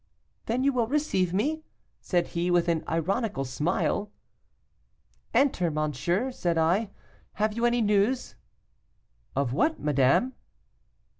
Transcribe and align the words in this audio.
'Then 0.47 0.63
you 0.63 0.73
will 0.73 0.87
receive 0.87 1.31
me?' 1.31 1.63
said 2.01 2.29
he, 2.29 2.49
with 2.49 2.67
an 2.67 2.83
ironical 2.89 3.45
smile. 3.45 4.09
'Enter, 5.31 5.69
monsieur,' 5.69 6.31
said 6.31 6.57
I, 6.57 6.89
'have 7.33 7.53
you 7.53 7.67
any 7.67 7.81
news?' 7.83 8.33
'Of 9.35 9.53
what, 9.53 9.79
madame? 9.79 10.33